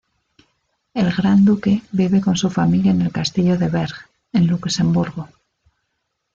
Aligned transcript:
El 0.95 1.11
Gran 1.13 1.45
duque 1.45 1.83
vive 1.91 2.21
con 2.21 2.35
su 2.35 2.49
familia 2.49 2.89
en 2.89 3.03
el 3.03 3.11
Castillo 3.11 3.55
de 3.59 3.67
Berg, 3.67 4.09
en 4.33 4.47
Luxemburgo. 4.47 5.29